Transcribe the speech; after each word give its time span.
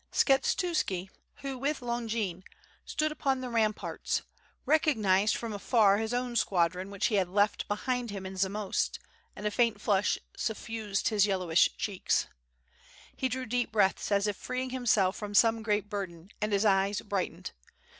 Skshetuski, 0.11 1.11
who 1.43 1.59
with 1.59 1.79
Longin, 1.83 2.43
stood 2.87 3.11
upon 3.11 3.39
the 3.39 3.51
ramparts, 3.51 4.23
recognized 4.65 5.35
from 5.35 5.53
afar 5.53 5.97
his 5.99 6.11
own 6.11 6.35
squadron 6.35 6.89
which 6.89 7.05
he 7.05 7.15
had 7.17 7.29
left 7.29 7.67
behind 7.67 8.09
him 8.09 8.25
in 8.25 8.35
Zamost, 8.35 8.97
and 9.35 9.45
a 9.45 9.51
faint 9.51 9.79
flush 9.79 10.17
suffused 10.35 11.09
his 11.09 11.27
yel 11.27 11.41
lowish 11.41 11.77
cheeks. 11.77 12.25
He 13.15 13.29
drew 13.29 13.45
deep 13.45 13.71
breaths 13.71 14.11
as 14.11 14.25
if 14.25 14.35
freeing 14.35 14.71
himself 14.71 15.15
from 15.17 15.35
some 15.35 15.61
great 15.61 15.87
burden 15.87 16.31
and 16.41 16.51
his 16.51 16.65
eyes 16.65 17.01
brightened. 17.01 17.51